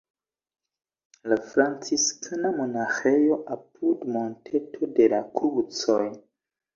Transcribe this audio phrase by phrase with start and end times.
[1.33, 6.01] La franciskana monaĥejo apud Monteto de la Krucoj.